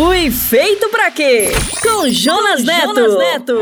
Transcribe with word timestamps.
Fui 0.00 0.30
feito 0.30 0.88
para 0.88 1.10
quê? 1.10 1.50
Com 1.82 2.08
Jonas, 2.08 2.62
Com 2.62 2.66
Neto. 2.66 2.94
Jonas 2.94 3.18
Neto. 3.18 3.58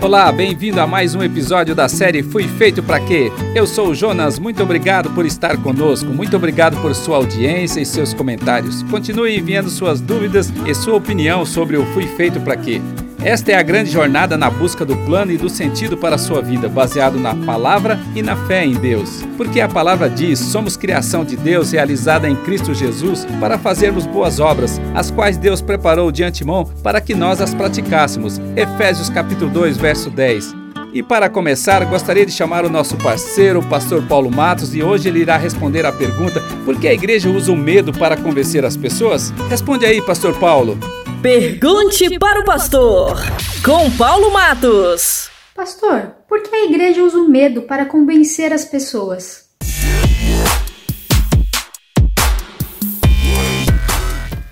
Olá, 0.00 0.30
bem-vindo 0.30 0.80
a 0.80 0.86
mais 0.86 1.16
um 1.16 1.24
episódio 1.24 1.74
da 1.74 1.88
série 1.88 2.22
Fui 2.22 2.46
Feito 2.46 2.84
para 2.84 3.00
Quê? 3.00 3.32
Eu 3.52 3.66
sou 3.66 3.88
o 3.88 3.94
Jonas, 3.96 4.38
muito 4.38 4.62
obrigado 4.62 5.10
por 5.10 5.26
estar 5.26 5.56
conosco, 5.56 6.08
muito 6.10 6.36
obrigado 6.36 6.80
por 6.80 6.94
sua 6.94 7.16
audiência 7.16 7.80
e 7.80 7.84
seus 7.84 8.14
comentários. 8.14 8.84
Continue 8.84 9.36
enviando 9.36 9.70
suas 9.70 10.00
dúvidas 10.00 10.52
e 10.64 10.72
sua 10.72 10.94
opinião 10.94 11.44
sobre 11.44 11.76
o 11.76 11.84
Fui 11.86 12.06
Feito 12.06 12.38
para 12.40 12.56
Quê? 12.56 12.80
Esta 13.24 13.52
é 13.52 13.54
a 13.54 13.62
grande 13.62 13.88
jornada 13.88 14.36
na 14.36 14.50
busca 14.50 14.84
do 14.84 14.96
plano 14.96 15.30
e 15.30 15.38
do 15.38 15.48
sentido 15.48 15.96
para 15.96 16.16
a 16.16 16.18
sua 16.18 16.42
vida, 16.42 16.68
baseado 16.68 17.20
na 17.20 17.36
palavra 17.36 18.00
e 18.16 18.22
na 18.22 18.34
fé 18.34 18.64
em 18.64 18.74
Deus. 18.74 19.22
Porque 19.36 19.60
a 19.60 19.68
palavra 19.68 20.10
diz: 20.10 20.40
somos 20.40 20.76
criação 20.76 21.24
de 21.24 21.36
Deus 21.36 21.70
realizada 21.70 22.28
em 22.28 22.34
Cristo 22.34 22.74
Jesus 22.74 23.24
para 23.38 23.58
fazermos 23.58 24.06
boas 24.06 24.40
obras, 24.40 24.80
as 24.92 25.12
quais 25.12 25.36
Deus 25.36 25.62
preparou 25.62 26.10
de 26.10 26.24
antemão 26.24 26.64
para 26.82 27.00
que 27.00 27.14
nós 27.14 27.40
as 27.40 27.54
praticássemos. 27.54 28.40
Efésios 28.56 29.08
capítulo 29.08 29.52
2, 29.52 29.76
verso 29.76 30.10
10. 30.10 30.56
E 30.92 31.00
para 31.00 31.30
começar, 31.30 31.84
gostaria 31.84 32.26
de 32.26 32.32
chamar 32.32 32.64
o 32.64 32.70
nosso 32.70 32.96
parceiro, 32.96 33.60
o 33.60 33.66
pastor 33.66 34.02
Paulo 34.02 34.30
Matos, 34.32 34.74
e 34.74 34.82
hoje 34.82 35.08
ele 35.08 35.20
irá 35.20 35.36
responder 35.36 35.86
à 35.86 35.92
pergunta: 35.92 36.42
por 36.64 36.76
que 36.76 36.88
a 36.88 36.92
igreja 36.92 37.30
usa 37.30 37.52
o 37.52 37.56
medo 37.56 37.92
para 37.92 38.16
convencer 38.16 38.64
as 38.64 38.76
pessoas? 38.76 39.32
Responde 39.48 39.86
aí, 39.86 40.02
pastor 40.02 40.36
Paulo. 40.40 40.76
Pergunte 41.22 42.18
para 42.18 42.40
o 42.40 42.44
pastor, 42.44 43.16
com 43.64 43.88
Paulo 43.92 44.32
Matos. 44.32 45.30
Pastor, 45.54 46.16
por 46.28 46.42
que 46.42 46.52
a 46.52 46.64
igreja 46.64 47.00
usa 47.00 47.16
o 47.16 47.28
medo 47.28 47.62
para 47.62 47.86
convencer 47.86 48.52
as 48.52 48.64
pessoas? 48.64 49.44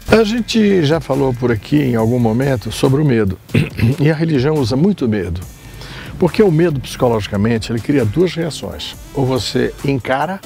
A 0.06 0.22
gente 0.22 0.84
já 0.84 1.00
falou 1.00 1.34
por 1.34 1.50
aqui 1.50 1.76
em 1.76 1.96
algum 1.96 2.20
momento 2.20 2.70
sobre 2.70 3.02
o 3.02 3.04
medo. 3.04 3.36
E 3.98 4.08
a 4.08 4.14
religião 4.14 4.54
usa 4.54 4.76
muito 4.76 5.08
medo. 5.08 5.40
Porque 6.20 6.40
o 6.40 6.52
medo 6.52 6.78
psicologicamente, 6.78 7.72
ele 7.72 7.80
cria 7.80 8.04
duas 8.04 8.32
reações. 8.32 8.94
Ou 9.12 9.26
você 9.26 9.74
encara, 9.84 10.40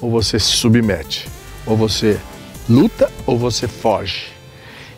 ou 0.00 0.10
você 0.10 0.38
se 0.38 0.52
submete. 0.52 1.28
Ou 1.66 1.76
você 1.76 2.18
luta, 2.66 3.10
ou 3.26 3.38
você 3.38 3.68
foge. 3.68 4.39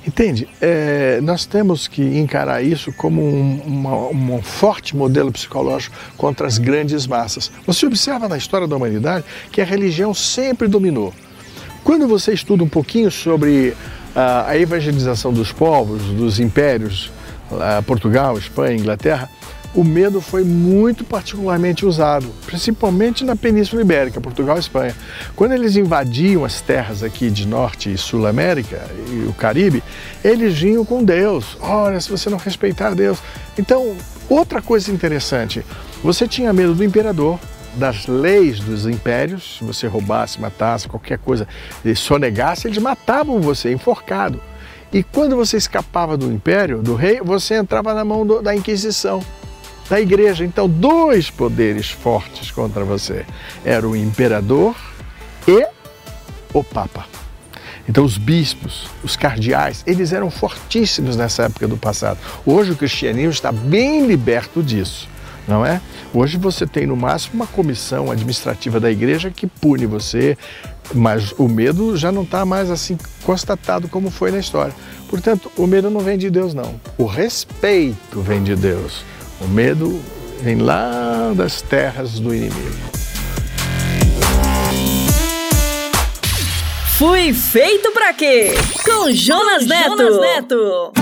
Entende? 0.06 0.48
É, 0.60 1.20
nós 1.22 1.46
temos 1.46 1.86
que 1.86 2.02
encarar 2.18 2.62
isso 2.62 2.92
como 2.92 3.22
um, 3.22 3.60
uma, 3.64 4.08
um 4.08 4.42
forte 4.42 4.96
modelo 4.96 5.30
psicológico 5.30 5.94
contra 6.16 6.46
as 6.46 6.58
grandes 6.58 7.06
massas. 7.06 7.52
Você 7.66 7.86
observa 7.86 8.28
na 8.28 8.36
história 8.36 8.66
da 8.66 8.74
humanidade 8.74 9.24
que 9.52 9.60
a 9.60 9.64
religião 9.64 10.12
sempre 10.12 10.66
dominou. 10.66 11.14
Quando 11.84 12.08
você 12.08 12.32
estuda 12.32 12.64
um 12.64 12.68
pouquinho 12.68 13.10
sobre 13.10 13.74
a, 14.14 14.48
a 14.48 14.58
evangelização 14.58 15.32
dos 15.32 15.52
povos, 15.52 16.02
dos 16.02 16.40
impérios, 16.40 17.12
Portugal, 17.86 18.38
Espanha, 18.38 18.76
Inglaterra, 18.76 19.28
o 19.74 19.82
medo 19.82 20.20
foi 20.20 20.44
muito 20.44 21.02
particularmente 21.02 21.86
usado, 21.86 22.26
principalmente 22.44 23.24
na 23.24 23.34
Península 23.34 23.80
Ibérica, 23.80 24.20
Portugal 24.20 24.56
e 24.56 24.60
Espanha. 24.60 24.94
Quando 25.34 25.52
eles 25.52 25.76
invadiam 25.76 26.44
as 26.44 26.60
terras 26.60 27.02
aqui 27.02 27.30
de 27.30 27.46
Norte 27.46 27.92
e 27.92 27.96
Sul 27.96 28.26
América 28.26 28.86
e 29.10 29.26
o 29.26 29.32
Caribe, 29.32 29.82
eles 30.22 30.58
vinham 30.58 30.84
com 30.84 31.02
Deus. 31.02 31.56
Olha, 31.60 32.00
se 32.00 32.10
você 32.10 32.28
não 32.28 32.36
respeitar 32.38 32.94
Deus. 32.94 33.18
Então, 33.58 33.96
outra 34.28 34.60
coisa 34.60 34.92
interessante, 34.92 35.64
você 36.02 36.28
tinha 36.28 36.52
medo 36.52 36.74
do 36.74 36.84
imperador, 36.84 37.38
das 37.74 38.06
leis 38.06 38.60
dos 38.60 38.86
impérios, 38.86 39.56
se 39.56 39.64
você 39.64 39.86
roubasse, 39.86 40.38
matasse, 40.38 40.86
qualquer 40.86 41.18
coisa, 41.18 41.48
sonegasse, 41.96 42.68
eles 42.68 42.76
matavam 42.76 43.40
você 43.40 43.72
enforcado. 43.72 44.38
E 44.92 45.02
quando 45.02 45.34
você 45.34 45.56
escapava 45.56 46.18
do 46.18 46.30
império, 46.30 46.82
do 46.82 46.94
rei, 46.94 47.22
você 47.22 47.54
entrava 47.54 47.94
na 47.94 48.04
mão 48.04 48.26
do, 48.26 48.42
da 48.42 48.54
Inquisição 48.54 49.22
da 49.92 50.00
igreja. 50.00 50.42
Então, 50.42 50.66
dois 50.66 51.30
poderes 51.30 51.90
fortes 51.90 52.50
contra 52.50 52.82
você: 52.82 53.26
era 53.62 53.86
o 53.86 53.94
imperador 53.94 54.74
e 55.46 55.66
o 56.54 56.64
papa. 56.64 57.04
Então, 57.86 58.02
os 58.04 58.16
bispos, 58.16 58.88
os 59.04 59.16
cardeais, 59.16 59.82
eles 59.86 60.12
eram 60.12 60.30
fortíssimos 60.30 61.14
nessa 61.14 61.44
época 61.44 61.68
do 61.68 61.76
passado. 61.76 62.18
Hoje, 62.46 62.72
o 62.72 62.76
cristianismo 62.76 63.32
está 63.32 63.52
bem 63.52 64.06
liberto 64.06 64.62
disso, 64.62 65.08
não 65.46 65.66
é? 65.66 65.80
Hoje, 66.14 66.38
você 66.38 66.66
tem 66.66 66.86
no 66.86 66.96
máximo 66.96 67.34
uma 67.34 67.46
comissão 67.46 68.10
administrativa 68.10 68.80
da 68.80 68.90
igreja 68.90 69.30
que 69.30 69.46
pune 69.46 69.84
você, 69.84 70.38
mas 70.94 71.32
o 71.36 71.48
medo 71.48 71.96
já 71.98 72.10
não 72.10 72.22
está 72.22 72.46
mais 72.46 72.70
assim 72.70 72.96
constatado 73.24 73.88
como 73.88 74.10
foi 74.10 74.30
na 74.30 74.38
história. 74.38 74.72
Portanto, 75.10 75.52
o 75.56 75.66
medo 75.66 75.90
não 75.90 76.00
vem 76.00 76.16
de 76.16 76.30
Deus, 76.30 76.54
não. 76.54 76.80
O 76.96 77.04
respeito 77.04 78.22
vem 78.22 78.42
de 78.42 78.54
Deus. 78.56 79.04
O 79.44 79.48
medo 79.48 80.00
vem 80.40 80.56
lá 80.56 81.32
das 81.34 81.60
terras 81.60 82.20
do 82.20 82.34
inimigo. 82.34 82.92
Fui 86.96 87.32
feito 87.32 87.90
para 87.90 88.12
quê? 88.12 88.52
Com 88.84 89.10
Jonas 89.10 89.66
Neto. 89.66 89.96
Jonas 89.96 90.20
Neto. 90.20 90.92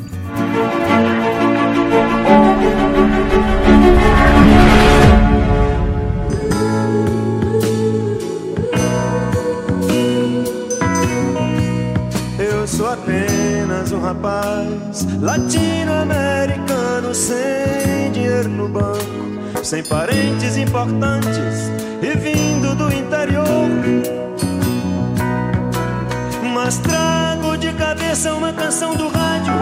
Eu 12.37 12.67
sou 12.67 12.89
apenas 12.89 13.93
um 13.93 14.01
rapaz 14.01 15.07
latino-americano 15.21 17.15
sem 17.15 18.11
dinheiro 18.11 18.49
no 18.49 18.67
banco, 18.67 19.63
sem 19.63 19.81
parentes 19.83 20.57
importantes 20.57 21.71
de 28.21 28.27
cabeça 28.27 28.33
uma 28.35 28.53
canção 28.53 28.95
do 28.95 29.07
rádio 29.07 29.53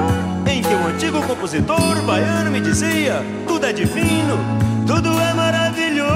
em 0.46 0.62
que 0.62 0.68
um 0.68 0.88
antigo 0.88 1.22
compositor 1.24 2.02
baiano 2.06 2.52
me 2.52 2.60
dizia: 2.60 3.24
tudo 3.48 3.66
é 3.66 3.72
divino, 3.72 4.38
tudo 4.86 5.10
é 5.18 5.34
maravilhoso. 5.34 6.10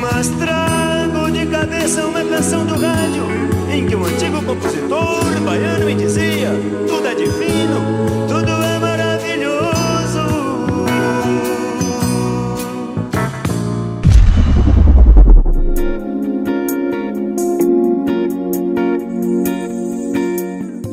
Mas 0.00 0.28
trago 0.30 1.30
de 1.30 1.46
cabeça 1.46 2.04
uma 2.04 2.24
canção 2.24 2.66
do 2.66 2.74
rádio 2.74 3.24
em 3.72 3.86
que 3.86 3.94
um 3.94 4.04
antigo 4.04 4.42
compositor 4.42 5.40
baiano 5.44 5.86
me 5.86 5.94
dizia: 5.94 6.50
tudo 6.88 7.06
é 7.06 7.14
divino, 7.14 8.19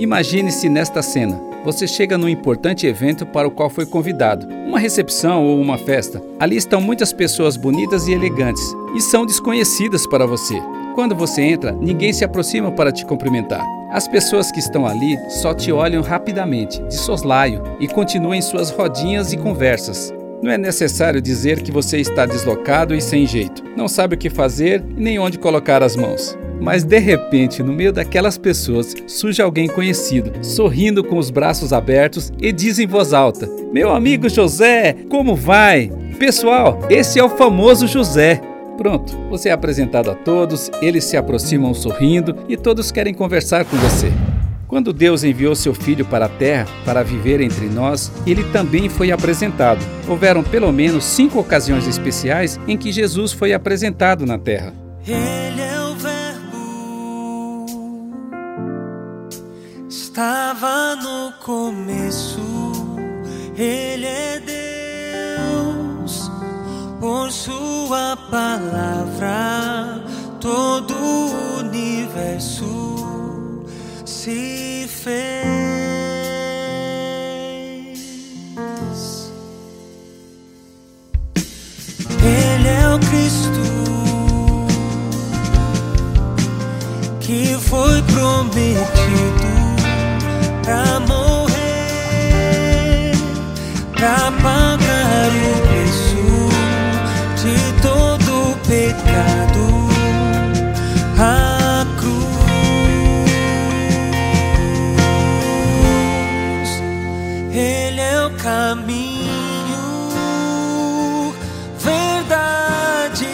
Imagine-se 0.08 0.70
nesta 0.70 1.02
cena. 1.02 1.38
Você 1.66 1.86
chega 1.86 2.18
num 2.18 2.30
importante 2.30 2.88
evento 2.88 3.26
para 3.26 3.46
o 3.46 3.52
qual 3.52 3.70
foi 3.70 3.86
convidado, 3.86 4.48
uma 4.66 4.80
recepção 4.80 5.46
ou 5.46 5.60
uma 5.60 5.78
festa. 5.78 6.24
Ali 6.40 6.56
estão 6.56 6.80
muitas 6.80 7.12
pessoas 7.12 7.58
bonitas 7.58 8.08
e 8.08 8.14
elegantes 8.14 8.64
e 8.96 9.02
são 9.02 9.26
desconhecidas 9.26 10.08
para 10.08 10.26
você. 10.26 10.56
Quando 10.96 11.14
você 11.14 11.42
entra, 11.42 11.74
ninguém 11.74 12.14
se 12.14 12.24
aproxima 12.24 12.72
para 12.72 12.90
te 12.90 13.06
cumprimentar. 13.06 13.66
As 13.92 14.08
pessoas 14.08 14.50
que 14.50 14.60
estão 14.60 14.88
ali 14.88 15.18
só 15.42 15.54
te 15.54 15.74
olham 15.74 16.02
rapidamente, 16.02 16.82
de 16.84 16.96
soslaio, 16.96 17.62
e 17.78 17.86
continuam 17.86 18.34
em 18.34 18.42
suas 18.42 18.70
rodinhas 18.70 19.34
e 19.34 19.38
conversas. 19.38 20.14
Não 20.42 20.50
é 20.50 20.58
necessário 20.58 21.22
dizer 21.22 21.62
que 21.62 21.72
você 21.72 21.98
está 21.98 22.26
deslocado 22.26 22.96
e 22.96 23.02
sem 23.02 23.28
jeito, 23.28 23.62
não 23.76 23.90
sabe 23.90 24.16
o 24.16 24.18
que 24.18 24.30
fazer 24.30 24.82
e 24.96 25.02
nem 25.02 25.20
onde 25.20 25.38
colocar 25.38 25.84
as 25.84 25.98
mãos. 25.98 26.38
Mas 26.60 26.84
de 26.84 27.00
repente, 27.00 27.62
no 27.62 27.72
meio 27.72 27.94
daquelas 27.94 28.38
pessoas, 28.38 28.96
surge 29.06 29.42
alguém 29.42 29.68
conhecido, 29.68 30.32
sorrindo 30.44 31.04
com 31.04 31.18
os 31.18 31.30
braços 31.30 31.72
abertos 31.72 32.32
e 32.40 32.52
diz 32.52 32.80
em 32.80 32.88
voz 32.88 33.14
alta: 33.14 33.50
Meu 33.72 33.92
amigo 33.92 34.28
José, 34.28 34.96
como 35.10 35.36
vai? 35.36 35.92
Pessoal, 36.20 36.80
esse 36.90 37.20
é 37.20 37.24
o 37.24 37.30
famoso 37.30 37.88
José. 37.88 38.42
Pronto, 38.78 39.18
você 39.30 39.50
é 39.50 39.52
apresentado 39.52 40.12
a 40.12 40.16
todos, 40.16 40.70
eles 40.82 41.04
se 41.04 41.18
aproximam 41.18 41.74
sorrindo 41.74 42.36
e 42.48 42.56
todos 42.56 42.92
querem 42.92 43.14
conversar 43.14 43.66
com 43.66 43.76
você. 43.78 44.12
Quando 44.68 44.92
Deus 44.92 45.24
enviou 45.24 45.56
seu 45.56 45.74
Filho 45.74 46.06
para 46.06 46.26
a 46.26 46.30
terra 46.30 46.68
para 46.84 47.02
viver 47.02 47.40
entre 47.40 47.68
nós, 47.68 48.12
ele 48.26 48.44
também 48.52 48.90
foi 48.90 49.12
apresentado. 49.12 49.84
Houveram 50.08 50.44
pelo 50.44 50.72
menos 50.72 51.06
cinco 51.06 51.40
ocasiões 51.40 51.88
especiais 51.88 52.60
em 52.68 52.78
que 52.78 52.92
Jesus 52.92 53.32
foi 53.32 53.54
apresentado 53.54 54.26
na 54.26 54.38
terra. 54.38 54.74
Ele 55.08 55.67
estava 60.18 60.96
no 60.96 61.32
começo, 61.34 62.42
ele 63.56 64.08
é 64.08 64.42
Deus, 65.38 66.32
por 67.00 67.32
Sua 67.32 68.18
palavra, 68.32 70.04
todo 70.42 70.96
o 70.96 71.60
universo 71.60 72.66
se 74.04 74.90
fez. 74.90 75.14
Ele 82.24 82.68
é 82.68 82.90
o 82.90 83.00
Cristo 83.08 83.62
que 87.20 87.54
foi 87.70 88.02
prometido 88.02 89.57
para 90.68 91.00
morrer, 91.00 91.56
para 93.94 94.32
pagar 94.44 95.32
o 95.32 95.56
preço 95.66 96.28
de 97.42 97.56
todo 97.82 98.34
pecado. 98.68 99.66
A 101.18 101.86
cruz, 101.98 102.20
Ele 107.54 108.02
é 108.02 108.26
o 108.26 108.32
caminho, 108.32 109.80
verdade, 111.80 113.26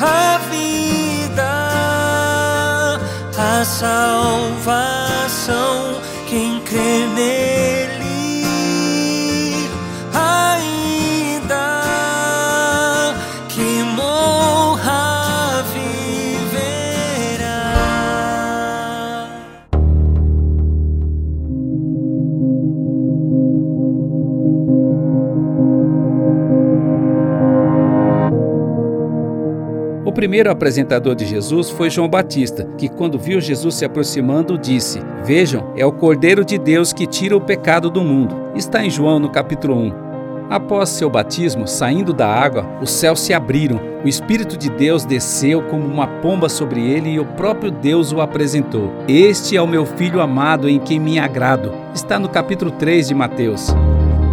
a 0.00 0.38
vida, 0.50 1.52
a 3.38 3.64
salvação. 3.64 5.03
Quem 6.26 6.58
crê 6.60 7.06
nele, 7.14 7.53
primeiro 30.14 30.50
apresentador 30.50 31.14
de 31.14 31.26
Jesus 31.26 31.68
foi 31.68 31.90
João 31.90 32.08
Batista, 32.08 32.66
que, 32.78 32.88
quando 32.88 33.18
viu 33.18 33.40
Jesus 33.40 33.74
se 33.74 33.84
aproximando, 33.84 34.56
disse: 34.56 35.00
Vejam, 35.24 35.72
é 35.76 35.84
o 35.84 35.92
Cordeiro 35.92 36.44
de 36.44 36.56
Deus 36.56 36.92
que 36.92 37.06
tira 37.06 37.36
o 37.36 37.40
pecado 37.40 37.90
do 37.90 38.02
mundo. 38.02 38.34
Está 38.54 38.84
em 38.84 38.88
João 38.88 39.18
no 39.18 39.28
capítulo 39.28 39.76
1. 39.76 40.04
Após 40.48 40.90
seu 40.90 41.10
batismo, 41.10 41.66
saindo 41.66 42.12
da 42.12 42.28
água, 42.28 42.66
os 42.80 42.90
céus 42.90 43.20
se 43.20 43.32
abriram, 43.32 43.80
o 44.04 44.08
Espírito 44.08 44.56
de 44.56 44.70
Deus 44.70 45.04
desceu 45.04 45.62
como 45.62 45.84
uma 45.84 46.06
pomba 46.06 46.48
sobre 46.48 46.80
ele 46.80 47.10
e 47.10 47.18
o 47.18 47.24
próprio 47.24 47.70
Deus 47.70 48.12
o 48.12 48.20
apresentou. 48.20 48.92
Este 49.08 49.56
é 49.56 49.62
o 49.62 49.66
meu 49.66 49.86
filho 49.86 50.20
amado 50.20 50.68
em 50.68 50.78
quem 50.78 51.00
me 51.00 51.18
agrado. 51.18 51.72
Está 51.94 52.18
no 52.18 52.28
capítulo 52.28 52.70
3 52.70 53.08
de 53.08 53.14
Mateus. 53.14 53.74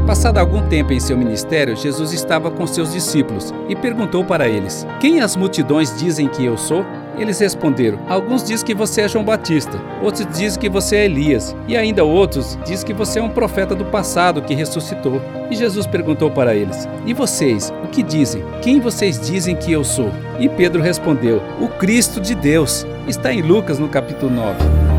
Passado 0.06 0.40
algum 0.40 0.68
tempo 0.68 0.92
em 0.92 1.00
seu 1.00 1.16
ministério, 1.16 1.76
Jesus 1.76 2.12
estava 2.12 2.50
com 2.50 2.66
seus 2.66 2.92
discípulos 2.92 3.54
e 3.70 3.76
perguntou 3.76 4.26
para 4.26 4.48
eles: 4.48 4.86
Quem 5.00 5.22
as 5.22 5.36
multidões 5.36 5.98
dizem 5.98 6.28
que 6.28 6.44
eu 6.44 6.58
sou? 6.58 6.84
Eles 7.18 7.40
responderam: 7.40 8.00
Alguns 8.10 8.44
dizem 8.44 8.66
que 8.66 8.74
você 8.74 9.02
é 9.02 9.08
João 9.08 9.24
Batista, 9.24 9.80
outros 10.02 10.26
dizem 10.36 10.60
que 10.60 10.70
você 10.70 10.96
é 10.98 11.06
Elias, 11.06 11.56
e 11.68 11.78
ainda 11.78 12.04
outros 12.04 12.58
dizem 12.66 12.86
que 12.86 12.94
você 12.94 13.20
é 13.20 13.24
um 13.24 13.30
profeta 13.30 13.76
do 13.76 13.86
passado 13.86 14.42
que 14.42 14.56
ressuscitou. 14.56 15.22
E 15.50 15.56
Jesus 15.56 15.86
perguntou 15.86 16.32
para 16.32 16.56
eles: 16.56 16.90
E 17.06 17.14
vocês, 17.14 17.72
o 17.84 17.88
que 17.88 18.02
dizem? 18.02 18.44
Quem 18.62 18.80
vocês 18.80 19.20
dizem 19.20 19.56
que 19.56 19.72
eu 19.72 19.84
sou? 19.84 20.12
E 20.40 20.50
Pedro 20.50 20.82
respondeu: 20.82 21.42
O 21.62 21.68
Cristo 21.68 22.20
de 22.20 22.34
Deus. 22.34 22.86
Está 23.08 23.34
em 23.34 23.42
Lucas 23.42 23.80
no 23.80 23.90
capítulo 23.90 24.32
9. 24.32 24.91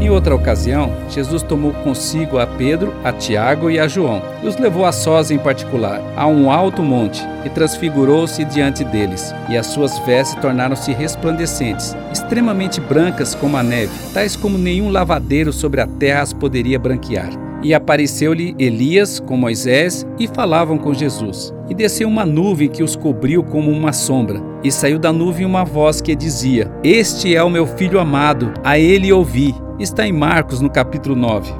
Em 0.00 0.10
outra 0.10 0.32
ocasião, 0.32 0.92
Jesus 1.10 1.42
tomou 1.42 1.72
consigo 1.72 2.38
a 2.38 2.46
Pedro, 2.46 2.94
a 3.02 3.12
Tiago 3.12 3.68
e 3.68 3.80
a 3.80 3.88
João, 3.88 4.22
e 4.44 4.46
os 4.46 4.56
levou 4.56 4.84
a 4.84 4.92
sós 4.92 5.32
em 5.32 5.38
particular, 5.38 6.00
a 6.16 6.24
um 6.24 6.52
alto 6.52 6.82
monte, 6.82 7.20
e 7.44 7.50
transfigurou-se 7.50 8.44
diante 8.44 8.84
deles, 8.84 9.34
e 9.48 9.56
as 9.56 9.66
suas 9.66 9.98
vestes 10.00 10.40
tornaram-se 10.40 10.92
resplandecentes, 10.92 11.96
extremamente 12.12 12.80
brancas 12.80 13.34
como 13.34 13.56
a 13.56 13.62
neve, 13.62 13.92
tais 14.14 14.36
como 14.36 14.56
nenhum 14.56 14.88
lavadeiro 14.88 15.52
sobre 15.52 15.80
a 15.80 15.86
terra 15.86 16.22
as 16.22 16.32
poderia 16.32 16.78
branquear. 16.78 17.30
E 17.60 17.74
apareceu-lhe 17.74 18.54
Elias 18.56 19.18
com 19.18 19.36
Moisés 19.36 20.06
e 20.16 20.28
falavam 20.28 20.78
com 20.78 20.94
Jesus. 20.94 21.52
E 21.68 21.74
desceu 21.74 22.08
uma 22.08 22.24
nuvem 22.24 22.68
que 22.68 22.84
os 22.84 22.94
cobriu 22.94 23.42
como 23.42 23.68
uma 23.68 23.92
sombra. 23.92 24.40
E 24.62 24.70
saiu 24.70 24.96
da 24.96 25.12
nuvem 25.12 25.44
uma 25.44 25.64
voz 25.64 26.00
que 26.00 26.14
dizia: 26.14 26.70
Este 26.84 27.34
é 27.34 27.42
o 27.42 27.50
meu 27.50 27.66
filho 27.66 27.98
amado, 27.98 28.54
a 28.62 28.78
ele 28.78 29.12
ouvi. 29.12 29.54
Está 29.78 30.04
em 30.04 30.12
Marcos, 30.12 30.60
no 30.60 30.68
capítulo 30.68 31.14
9. 31.14 31.52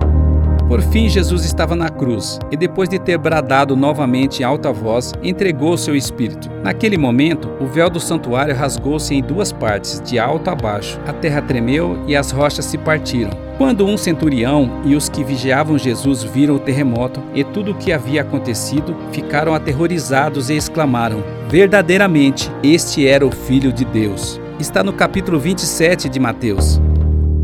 Por 0.67 0.83
fim, 0.83 1.09
Jesus 1.09 1.45
estava 1.45 1.77
na 1.77 1.89
cruz 1.89 2.41
e, 2.51 2.57
depois 2.57 2.89
de 2.89 2.99
ter 2.99 3.17
bradado 3.17 3.77
novamente 3.77 4.41
em 4.41 4.45
alta 4.45 4.73
voz, 4.73 5.13
entregou 5.23 5.79
seu 5.79 5.95
espírito. 5.95 6.51
Naquele 6.65 6.99
momento, 6.99 7.49
o 7.61 7.67
véu 7.67 7.89
do 7.89 8.01
santuário 8.01 8.57
rasgou-se 8.57 9.15
em 9.15 9.23
duas 9.23 9.53
partes, 9.53 10.03
de 10.05 10.19
alto 10.19 10.51
a 10.51 10.57
baixo. 10.57 10.99
A 11.07 11.13
terra 11.13 11.41
tremeu 11.41 11.97
e 12.09 12.17
as 12.17 12.33
rochas 12.33 12.65
se 12.65 12.77
partiram. 12.77 13.31
Quando 13.57 13.87
um 13.87 13.97
centurião 13.97 14.83
e 14.85 14.97
os 14.97 15.09
que 15.09 15.23
vigiavam 15.23 15.79
Jesus 15.79 16.25
viram 16.25 16.57
o 16.57 16.61
terremoto 16.61 17.23
e 17.33 17.45
tudo 17.45 17.71
o 17.71 17.75
que 17.77 17.93
havia 17.93 18.23
acontecido, 18.23 18.97
ficaram 19.13 19.55
aterrorizados 19.55 20.51
e 20.51 20.55
exclamaram: 20.55 21.23
Verdadeiramente, 21.49 22.51
este 22.65 23.07
era 23.07 23.25
o 23.25 23.31
Filho 23.31 23.73
de 23.73 23.85
Deus. 23.85 24.41
Está 24.59 24.83
no 24.83 24.93
capítulo 24.93 25.39
27 25.39 26.09
de 26.09 26.19
Mateus. 26.19 26.81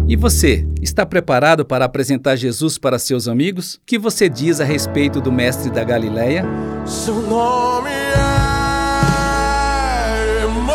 E 0.06 0.16
você, 0.16 0.66
está 0.82 1.06
preparado 1.06 1.64
para 1.64 1.86
apresentar 1.86 2.36
Jesus 2.36 2.76
para 2.76 2.98
seus 2.98 3.26
amigos? 3.26 3.76
O 3.76 3.80
que 3.86 3.98
você 3.98 4.28
diz 4.28 4.60
a 4.60 4.64
respeito 4.64 5.18
do 5.18 5.32
mestre 5.32 5.70
da 5.70 5.82
Galileia? 5.82 6.44
Seu 6.84 7.22
nome 7.22 7.88
é 7.88 8.04
Emmanuel, 10.44 10.74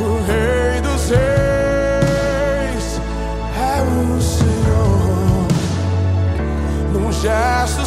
o 0.00 0.22
Rei 0.26 0.80
dos 0.80 1.10
Reis 1.10 2.98
é 3.54 3.82
o 3.82 4.18
Senhor. 4.18 5.46
Num 6.90 7.12
gesto 7.12 7.84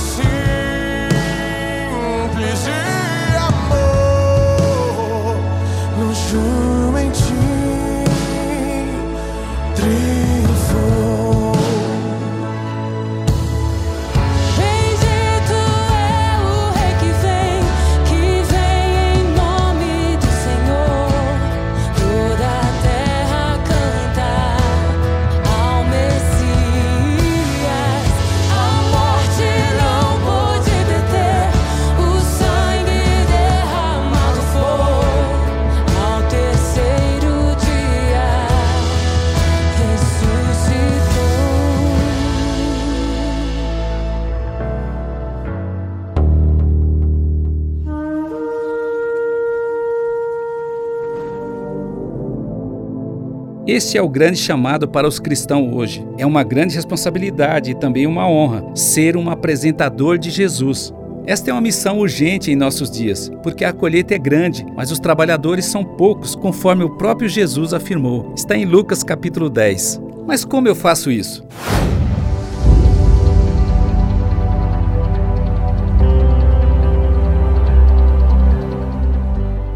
Este 53.73 53.97
é 53.97 54.01
o 54.01 54.09
grande 54.09 54.37
chamado 54.37 54.85
para 54.85 55.07
os 55.07 55.17
cristãos 55.17 55.73
hoje. 55.73 56.05
É 56.17 56.25
uma 56.25 56.43
grande 56.43 56.75
responsabilidade 56.75 57.71
e 57.71 57.73
também 57.73 58.05
uma 58.05 58.27
honra 58.27 58.65
ser 58.75 59.15
um 59.15 59.29
apresentador 59.29 60.17
de 60.17 60.29
Jesus. 60.29 60.93
Esta 61.25 61.51
é 61.51 61.53
uma 61.53 61.61
missão 61.61 61.99
urgente 61.99 62.51
em 62.51 62.55
nossos 62.57 62.91
dias, 62.91 63.31
porque 63.41 63.63
a 63.63 63.71
colheita 63.71 64.13
é 64.13 64.19
grande, 64.19 64.65
mas 64.75 64.91
os 64.91 64.99
trabalhadores 64.99 65.63
são 65.63 65.85
poucos, 65.85 66.35
conforme 66.35 66.83
o 66.83 66.97
próprio 66.97 67.29
Jesus 67.29 67.73
afirmou. 67.73 68.33
Está 68.35 68.57
em 68.57 68.65
Lucas 68.65 69.03
capítulo 69.03 69.49
10. 69.49 70.01
Mas 70.27 70.43
como 70.43 70.67
eu 70.67 70.75
faço 70.75 71.09
isso? 71.09 71.41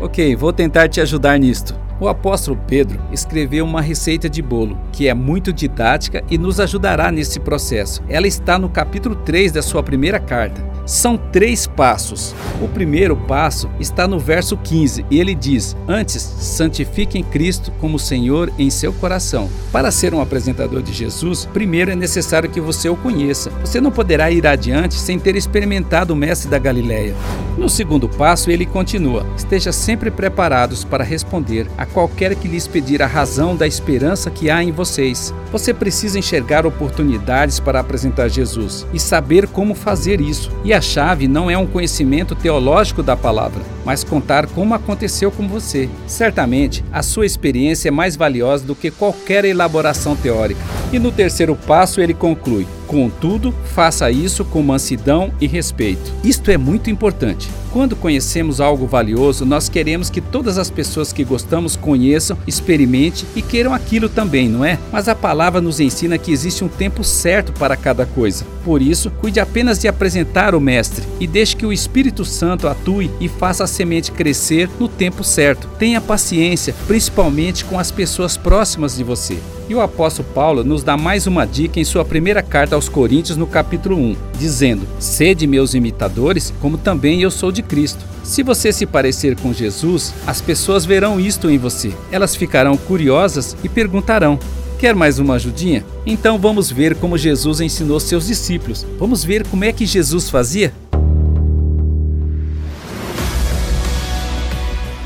Ok, 0.01 0.35
vou 0.35 0.51
tentar 0.51 0.89
te 0.89 0.99
ajudar 0.99 1.39
nisto. 1.39 1.84
O 1.99 2.09
apóstolo 2.09 2.59
Pedro 2.67 2.99
escreveu 3.11 3.63
uma 3.63 3.81
receita 3.81 4.29
de 4.29 4.41
bolo 4.41 4.77
que 4.91 5.07
é 5.07 5.13
muito 5.13 5.53
didática 5.53 6.23
e 6.29 6.37
nos 6.37 6.59
ajudará 6.59 7.09
nesse 7.09 7.39
processo. 7.39 8.03
Ela 8.09 8.27
está 8.27 8.59
no 8.59 8.69
capítulo 8.69 9.15
3 9.15 9.53
da 9.53 9.61
sua 9.61 9.81
primeira 9.81 10.19
carta. 10.19 10.74
São 10.85 11.17
três 11.17 11.65
passos. 11.65 12.35
O 12.61 12.67
primeiro 12.67 13.17
passo 13.17 13.67
está 13.79 14.07
no 14.07 14.19
verso 14.19 14.55
15 14.55 15.03
e 15.09 15.19
ele 15.19 15.33
diz: 15.33 15.75
Antes, 15.87 16.21
santifiquem 16.21 17.23
Cristo 17.23 17.71
como 17.79 17.97
Senhor 17.97 18.51
em 18.59 18.69
seu 18.69 18.93
coração. 18.93 19.49
Para 19.71 19.89
ser 19.89 20.13
um 20.13 20.21
apresentador 20.21 20.83
de 20.83 20.93
Jesus, 20.93 21.45
primeiro 21.51 21.91
é 21.91 21.95
necessário 21.95 22.49
que 22.49 22.61
você 22.61 22.87
o 22.87 22.95
conheça. 22.95 23.49
Você 23.61 23.81
não 23.81 23.91
poderá 23.91 24.29
ir 24.29 24.45
adiante 24.45 24.93
sem 24.93 25.17
ter 25.17 25.35
experimentado 25.35 26.13
o 26.13 26.15
Mestre 26.15 26.49
da 26.49 26.59
Galileia. 26.59 27.15
No 27.57 27.67
segundo 27.67 28.07
passo, 28.07 28.51
ele 28.51 28.65
continua: 28.65 29.25
Esteja 29.35 29.71
sempre 29.71 30.11
preparados 30.11 30.83
para 30.83 31.03
responder 31.03 31.67
a 31.79 31.85
qualquer 31.85 32.35
que 32.35 32.47
lhes 32.47 32.67
pedir 32.67 33.01
a 33.01 33.07
razão 33.07 33.55
da 33.55 33.65
esperança 33.65 34.29
que 34.29 34.51
há 34.51 34.61
em 34.61 34.71
vocês. 34.71 35.33
Você 35.51 35.73
precisa 35.73 36.19
enxergar 36.19 36.65
oportunidades 36.65 37.59
para 37.59 37.79
apresentar 37.79 38.27
Jesus 38.27 38.85
e 38.93 38.99
saber 38.99 39.47
como 39.47 39.73
fazer 39.73 40.21
isso. 40.21 40.51
E 40.63 40.74
a 40.75 40.81
chave 40.81 41.27
não 41.27 41.49
é 41.49 41.57
um 41.57 41.65
conhecimento 41.65 42.35
teológico 42.35 43.01
da 43.01 43.15
palavra, 43.15 43.61
mas 43.85 44.03
contar 44.03 44.45
como 44.47 44.73
aconteceu 44.73 45.31
com 45.31 45.47
você. 45.47 45.89
Certamente, 46.05 46.83
a 46.91 47.01
sua 47.01 47.25
experiência 47.25 47.87
é 47.87 47.91
mais 47.91 48.15
valiosa 48.15 48.65
do 48.65 48.75
que 48.75 48.91
qualquer 48.91 49.45
elaboração 49.45 50.15
teórica. 50.15 50.59
E 50.91 50.99
no 50.99 51.11
terceiro 51.11 51.55
passo, 51.55 52.01
ele 52.01 52.13
conclui: 52.13 52.67
Contudo, 52.87 53.53
faça 53.73 54.11
isso 54.11 54.43
com 54.43 54.61
mansidão 54.61 55.31
e 55.39 55.47
respeito. 55.47 56.11
Isto 56.23 56.51
é 56.51 56.57
muito 56.57 56.89
importante. 56.89 57.49
Quando 57.75 57.93
conhecemos 57.93 58.61
algo 58.61 58.87
valioso, 58.87 59.45
nós 59.45 59.67
queremos 59.67 60.09
que 60.09 60.21
todas 60.21 60.57
as 60.57 60.69
pessoas 60.69 61.11
que 61.11 61.25
gostamos 61.25 61.75
conheçam, 61.75 62.37
experimentem 62.47 63.25
e 63.35 63.41
queiram 63.41 63.73
aquilo 63.73 64.07
também, 64.07 64.47
não 64.47 64.63
é? 64.63 64.79
Mas 64.93 65.09
a 65.09 65.13
palavra 65.13 65.59
nos 65.59 65.81
ensina 65.81 66.17
que 66.17 66.31
existe 66.31 66.63
um 66.63 66.69
tempo 66.69 67.03
certo 67.03 67.51
para 67.51 67.75
cada 67.75 68.05
coisa. 68.05 68.45
Por 68.63 68.81
isso, 68.81 69.11
cuide 69.19 69.41
apenas 69.41 69.77
de 69.77 69.89
apresentar 69.89 70.55
o 70.55 70.61
Mestre 70.61 71.03
e 71.19 71.27
deixe 71.27 71.53
que 71.53 71.65
o 71.65 71.73
Espírito 71.73 72.23
Santo 72.23 72.65
atue 72.65 73.11
e 73.19 73.27
faça 73.27 73.65
a 73.65 73.67
semente 73.67 74.09
crescer 74.09 74.69
no 74.79 74.87
tempo 74.87 75.21
certo. 75.21 75.67
Tenha 75.77 75.99
paciência, 75.99 76.73
principalmente 76.87 77.65
com 77.65 77.77
as 77.77 77.91
pessoas 77.91 78.37
próximas 78.37 78.95
de 78.95 79.03
você. 79.03 79.37
E 79.67 79.73
o 79.73 79.81
apóstolo 79.81 80.27
Paulo 80.33 80.63
nos 80.63 80.83
dá 80.83 80.95
mais 80.95 81.25
uma 81.25 81.43
dica 81.43 81.79
em 81.79 81.83
sua 81.83 82.05
primeira 82.05 82.43
carta 82.43 82.75
aos 82.75 82.87
Coríntios, 82.87 83.35
no 83.35 83.47
capítulo 83.47 83.97
1, 83.97 84.15
dizendo: 84.37 84.87
Sede 84.99 85.47
meus 85.47 85.73
imitadores, 85.73 86.53
como 86.61 86.77
também 86.77 87.21
eu 87.21 87.31
sou 87.31 87.51
de 87.51 87.63
Cristo. 87.65 88.05
Se 88.23 88.43
você 88.43 88.71
se 88.71 88.85
parecer 88.85 89.35
com 89.35 89.53
Jesus, 89.53 90.13
as 90.25 90.41
pessoas 90.41 90.85
verão 90.85 91.19
isto 91.19 91.49
em 91.49 91.57
você. 91.57 91.93
Elas 92.11 92.35
ficarão 92.35 92.77
curiosas 92.77 93.57
e 93.63 93.69
perguntarão: 93.69 94.39
Quer 94.79 94.95
mais 94.95 95.19
uma 95.19 95.35
ajudinha? 95.35 95.85
Então 96.05 96.37
vamos 96.37 96.71
ver 96.71 96.95
como 96.95 97.17
Jesus 97.17 97.59
ensinou 97.61 97.99
seus 97.99 98.27
discípulos. 98.27 98.85
Vamos 98.99 99.23
ver 99.23 99.47
como 99.47 99.63
é 99.63 99.71
que 99.71 99.85
Jesus 99.85 100.29
fazia? 100.29 100.73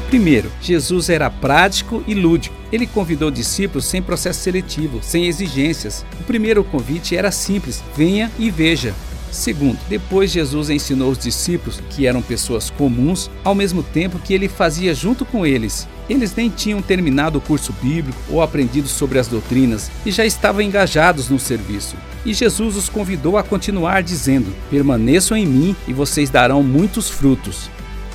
Primeiro, 0.09 0.51
Jesus 0.59 1.07
era 1.07 1.29
prático 1.29 2.03
e 2.07 2.15
lúdico. 2.15 2.55
Ele 2.71 2.87
convidou 2.87 3.29
discípulos 3.29 3.85
sem 3.85 4.01
processo 4.01 4.41
seletivo, 4.41 4.99
sem 5.03 5.27
exigências. 5.27 6.03
O 6.19 6.23
primeiro 6.23 6.63
convite 6.63 7.15
era 7.15 7.31
simples: 7.31 7.83
venha 7.95 8.31
e 8.39 8.49
veja. 8.49 8.95
Segundo, 9.31 9.77
depois 9.87 10.31
Jesus 10.31 10.69
ensinou 10.69 11.11
os 11.11 11.17
discípulos, 11.17 11.81
que 11.89 12.07
eram 12.07 12.21
pessoas 12.21 12.69
comuns, 12.69 13.29
ao 13.43 13.53
mesmo 13.53 13.83
tempo 13.83 14.19
que 14.19 14.33
ele 14.33 14.47
fazia 14.47 14.93
junto 14.93 15.25
com 15.25 15.45
eles. 15.45 15.87
Eles 16.09 16.35
nem 16.35 16.49
tinham 16.49 16.81
terminado 16.81 17.37
o 17.37 17.41
curso 17.41 17.71
bíblico 17.81 18.19
ou 18.29 18.41
aprendido 18.41 18.87
sobre 18.87 19.19
as 19.19 19.27
doutrinas 19.27 19.91
e 20.05 20.11
já 20.11 20.25
estavam 20.25 20.61
engajados 20.61 21.29
no 21.29 21.37
serviço. 21.37 21.95
E 22.25 22.33
Jesus 22.33 22.75
os 22.75 22.89
convidou 22.89 23.37
a 23.37 23.43
continuar 23.43 24.01
dizendo: 24.01 24.53
Permaneçam 24.69 25.37
em 25.37 25.45
mim 25.45 25.75
e 25.87 25.93
vocês 25.93 26.29
darão 26.29 26.63
muitos 26.63 27.09
frutos. 27.09 27.69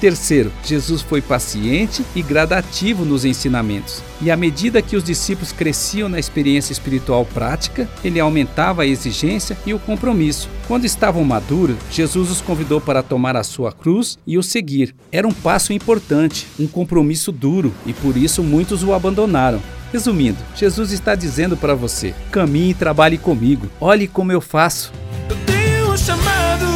Terceiro, 0.05 0.53
Jesus 0.63 1.01
foi 1.01 1.23
paciente 1.23 2.05
e 2.15 2.21
gradativo 2.21 3.07
nos 3.07 3.25
ensinamentos. 3.25 4.03
E 4.21 4.31
à 4.31 4.37
medida 4.37 4.83
que 4.83 4.97
os 4.97 5.03
discípulos 5.03 5.51
cresciam 5.51 6.11
na 6.11 6.19
experiência 6.19 6.75
espiritual 6.75 7.25
prática, 7.25 7.89
ele 8.05 8.21
aumentava 8.21 8.83
a 8.83 8.87
exigência 8.87 9.57
e 9.65 9.73
o 9.73 9.79
compromisso. 9.79 10.51
Quando 10.69 10.85
estavam 10.85 11.25
maduros, 11.25 11.79
Jesus 11.91 12.31
os 12.31 12.43
convidou 12.43 12.83
para 12.83 13.03
tomar 13.03 13.35
a 13.35 13.43
sua 13.43 13.73
cruz 13.73 14.19
e 14.27 14.37
o 14.37 14.43
seguir. 14.43 14.95
Era 15.11 15.27
um 15.27 15.33
passo 15.33 15.73
importante, 15.73 16.47
um 16.61 16.67
compromisso 16.67 17.33
duro, 17.33 17.73
e 17.87 17.95
por 17.95 18.15
isso 18.15 18.43
muitos 18.43 18.83
o 18.83 18.93
abandonaram. 18.93 19.63
Resumindo, 19.91 20.37
Jesus 20.55 20.93
está 20.93 21.15
dizendo 21.15 21.57
para 21.57 21.75
você: 21.75 22.15
caminhe 22.31 22.73
e 22.73 22.75
trabalhe 22.75 23.17
comigo. 23.17 23.71
Olhe 23.81 24.07
como 24.07 24.31
eu 24.31 24.43
faço. 24.43 24.93
Eu 25.31 25.37
tenho 25.47 25.91
um 25.91 25.97
chamado, 25.97 26.74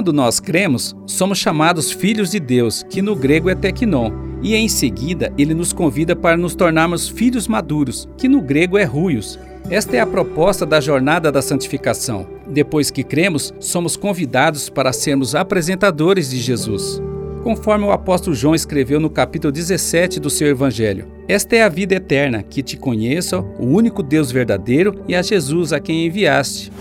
Quando 0.00 0.14
nós 0.14 0.40
cremos, 0.40 0.96
somos 1.06 1.36
chamados 1.36 1.92
filhos 1.92 2.30
de 2.30 2.40
Deus, 2.40 2.82
que 2.88 3.02
no 3.02 3.14
grego 3.14 3.50
é 3.50 3.54
teknon, 3.54 4.10
e 4.42 4.54
em 4.54 4.66
seguida 4.66 5.30
ele 5.36 5.52
nos 5.52 5.74
convida 5.74 6.16
para 6.16 6.38
nos 6.38 6.54
tornarmos 6.54 7.06
filhos 7.06 7.46
maduros, 7.46 8.08
que 8.16 8.26
no 8.26 8.40
grego 8.40 8.78
é 8.78 8.84
ruios. 8.84 9.38
Esta 9.68 9.98
é 9.98 10.00
a 10.00 10.06
proposta 10.06 10.64
da 10.64 10.80
jornada 10.80 11.30
da 11.30 11.42
santificação. 11.42 12.26
Depois 12.46 12.90
que 12.90 13.04
cremos, 13.04 13.52
somos 13.60 13.94
convidados 13.94 14.70
para 14.70 14.90
sermos 14.90 15.34
apresentadores 15.34 16.30
de 16.30 16.38
Jesus. 16.38 16.98
Conforme 17.44 17.84
o 17.84 17.92
apóstolo 17.92 18.34
João 18.34 18.54
escreveu 18.54 18.98
no 18.98 19.10
capítulo 19.10 19.52
17 19.52 20.18
do 20.18 20.30
seu 20.30 20.48
evangelho: 20.48 21.08
Esta 21.28 21.56
é 21.56 21.62
a 21.62 21.68
vida 21.68 21.94
eterna, 21.94 22.42
que 22.42 22.62
te 22.62 22.78
conheçam, 22.78 23.54
o 23.58 23.66
único 23.66 24.02
Deus 24.02 24.32
verdadeiro, 24.32 25.04
e 25.06 25.14
a 25.14 25.20
Jesus 25.20 25.74
a 25.74 25.78
quem 25.78 26.06
enviaste. 26.06 26.72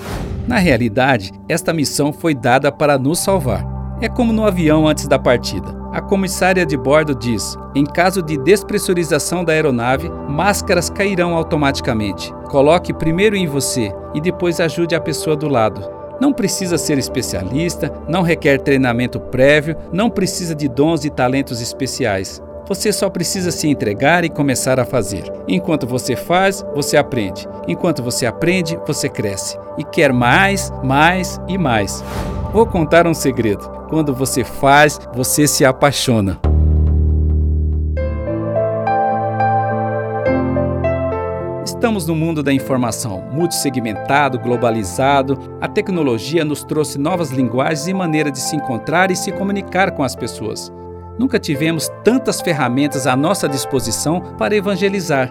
Na 0.50 0.58
realidade, 0.58 1.32
esta 1.48 1.72
missão 1.72 2.12
foi 2.12 2.34
dada 2.34 2.72
para 2.72 2.98
nos 2.98 3.20
salvar. 3.20 3.64
É 4.02 4.10
como 4.10 4.34
no 4.34 4.44
avião 4.44 4.88
antes 4.88 5.08
da 5.08 5.20
partida. 5.20 5.78
A 5.94 6.02
comissária 6.02 6.66
de 6.66 6.76
bordo 6.76 7.14
diz: 7.14 7.56
em 7.76 7.86
caso 7.86 8.24
de 8.24 8.36
despressurização 8.36 9.44
da 9.44 9.54
aeronave, 9.54 10.10
máscaras 10.28 10.90
cairão 10.90 11.36
automaticamente. 11.36 12.34
Coloque 12.50 12.92
primeiro 12.92 13.36
em 13.36 13.46
você 13.46 13.94
e 14.16 14.20
depois 14.20 14.60
ajude 14.60 14.96
a 14.96 15.00
pessoa 15.00 15.36
do 15.36 15.48
lado. 15.48 15.88
Não 16.20 16.34
precisa 16.34 16.80
ser 16.80 16.98
especialista, 16.98 17.94
não 18.08 18.24
requer 18.24 18.60
treinamento 18.60 19.20
prévio, 19.20 19.78
não 19.94 20.10
precisa 20.10 20.56
de 20.56 20.68
dons 20.68 21.06
e 21.06 21.12
talentos 21.12 21.62
especiais. 21.62 22.42
Você 22.70 22.94
só 22.94 23.10
precisa 23.10 23.50
se 23.50 23.68
entregar 23.68 24.24
e 24.24 24.30
começar 24.30 24.80
a 24.80 24.86
fazer. 24.86 25.24
Enquanto 25.48 25.88
você 25.88 26.16
faz, 26.16 26.64
você 26.76 26.98
aprende. 26.98 27.48
Enquanto 27.68 28.04
você 28.04 28.28
aprende, 28.28 28.78
você 28.86 29.10
cresce. 29.10 29.58
E 29.76 29.84
quer 29.84 30.14
mais, 30.14 30.72
mais 30.84 31.42
e 31.48 31.58
mais. 31.58 32.04
Vou 32.54 32.68
contar 32.68 33.08
um 33.08 33.14
segredo. 33.16 33.68
Quando 33.90 34.14
você 34.14 34.44
faz, 34.44 35.00
você 35.16 35.48
se 35.48 35.66
apaixona. 35.66 36.40
Estamos 41.66 42.06
no 42.06 42.16
mundo 42.16 42.44
da 42.44 42.54
informação, 42.54 43.24
multissegmentado, 43.32 44.38
globalizado. 44.38 45.40
A 45.60 45.68
tecnologia 45.68 46.46
nos 46.46 46.64
trouxe 46.64 47.00
novas 47.00 47.32
linguagens 47.32 47.88
e 47.88 47.94
maneira 47.96 48.30
de 48.30 48.40
se 48.40 48.56
encontrar 48.56 49.10
e 49.10 49.16
se 49.16 49.32
comunicar 49.32 49.90
com 49.90 50.04
as 50.04 50.16
pessoas. 50.16 50.72
Nunca 51.20 51.38
tivemos 51.38 51.92
tantas 52.02 52.40
ferramentas 52.40 53.06
à 53.06 53.14
nossa 53.14 53.50
disposição 53.50 54.22
para 54.38 54.56
evangelizar. 54.56 55.30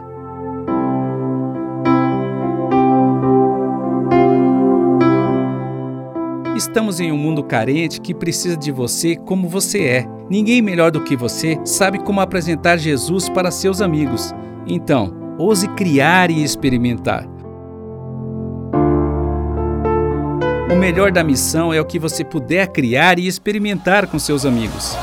Estamos 6.55 7.01
em 7.01 7.11
um 7.11 7.17
mundo 7.17 7.43
carente 7.43 8.03
que 8.03 8.13
precisa 8.13 8.55
de 8.55 8.71
você 8.71 9.17
como 9.17 9.49
você 9.49 9.83
é. 9.85 10.07
Ninguém 10.29 10.61
melhor 10.61 10.91
do 10.91 11.03
que 11.03 11.17
você 11.17 11.59
sabe 11.65 11.99
como 12.01 12.21
apresentar 12.21 12.77
Jesus 12.77 13.31
para 13.31 13.51
seus 13.51 13.81
amigos. 13.81 14.35
Então, 14.67 15.15
ouse 15.39 15.67
criar 15.69 16.31
e 16.31 16.45
experimentar. 16.45 17.27
O 20.71 20.77
melhor 20.77 21.11
da 21.11 21.25
missão 21.25 21.73
é 21.73 21.81
o 21.81 21.87
que 21.87 21.99
você 21.99 22.23
puder 22.23 22.69
criar 22.69 23.19
e 23.19 23.27
experimentar 23.27 24.07
com 24.07 24.19
seus 24.19 24.45
amigos. 24.45 24.95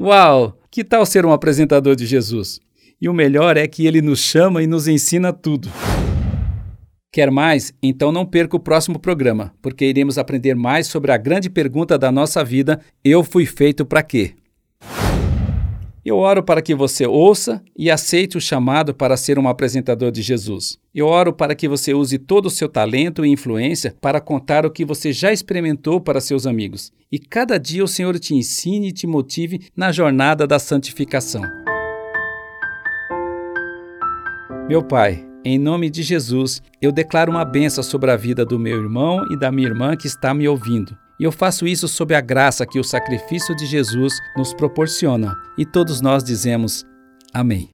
Uau! 0.00 0.58
Que 0.70 0.82
tal 0.82 1.04
ser 1.04 1.26
um 1.26 1.32
apresentador 1.32 1.94
de 1.94 2.06
Jesus? 2.06 2.58
E 2.98 3.06
o 3.06 3.12
melhor 3.12 3.58
é 3.58 3.68
que 3.68 3.86
ele 3.86 4.00
nos 4.00 4.20
chama 4.20 4.62
e 4.62 4.66
nos 4.66 4.88
ensina 4.88 5.30
tudo. 5.30 5.68
Quer 7.12 7.30
mais? 7.30 7.74
Então 7.82 8.10
não 8.10 8.24
perca 8.24 8.56
o 8.56 8.60
próximo 8.60 8.98
programa, 8.98 9.52
porque 9.60 9.84
iremos 9.84 10.16
aprender 10.16 10.54
mais 10.54 10.86
sobre 10.86 11.12
a 11.12 11.18
grande 11.18 11.50
pergunta 11.50 11.98
da 11.98 12.10
nossa 12.10 12.42
vida: 12.42 12.80
eu 13.04 13.22
fui 13.22 13.44
feito 13.44 13.84
para 13.84 14.02
quê? 14.02 14.32
Eu 16.02 16.16
oro 16.16 16.42
para 16.42 16.62
que 16.62 16.74
você 16.74 17.06
ouça 17.06 17.62
e 17.76 17.90
aceite 17.90 18.38
o 18.38 18.40
chamado 18.40 18.94
para 18.94 19.18
ser 19.18 19.38
um 19.38 19.46
apresentador 19.46 20.10
de 20.10 20.22
Jesus. 20.22 20.78
Eu 20.94 21.06
oro 21.06 21.30
para 21.30 21.54
que 21.54 21.68
você 21.68 21.92
use 21.92 22.18
todo 22.18 22.46
o 22.46 22.50
seu 22.50 22.70
talento 22.70 23.24
e 23.24 23.28
influência 23.28 23.94
para 24.00 24.20
contar 24.20 24.64
o 24.64 24.70
que 24.70 24.82
você 24.82 25.12
já 25.12 25.30
experimentou 25.30 26.00
para 26.00 26.20
seus 26.20 26.46
amigos. 26.46 26.90
E 27.12 27.18
cada 27.18 27.58
dia 27.58 27.84
o 27.84 27.88
Senhor 27.88 28.18
te 28.18 28.34
ensine 28.34 28.88
e 28.88 28.92
te 28.92 29.06
motive 29.06 29.60
na 29.76 29.92
jornada 29.92 30.46
da 30.46 30.58
santificação. 30.58 31.42
Meu 34.66 34.82
Pai, 34.82 35.26
em 35.44 35.58
nome 35.58 35.90
de 35.90 36.02
Jesus, 36.02 36.62
eu 36.80 36.92
declaro 36.92 37.30
uma 37.30 37.44
benção 37.44 37.84
sobre 37.84 38.10
a 38.10 38.16
vida 38.16 38.44
do 38.44 38.58
meu 38.58 38.82
irmão 38.82 39.24
e 39.30 39.38
da 39.38 39.52
minha 39.52 39.68
irmã 39.68 39.96
que 39.96 40.06
está 40.06 40.32
me 40.32 40.48
ouvindo. 40.48 40.96
E 41.20 41.24
eu 41.24 41.30
faço 41.30 41.66
isso 41.66 41.86
sob 41.86 42.14
a 42.14 42.20
graça 42.22 42.66
que 42.66 42.80
o 42.80 42.84
sacrifício 42.84 43.54
de 43.54 43.66
Jesus 43.66 44.14
nos 44.34 44.54
proporciona. 44.54 45.36
E 45.58 45.66
todos 45.66 46.00
nós 46.00 46.24
dizemos 46.24 46.86
Amém. 47.34 47.68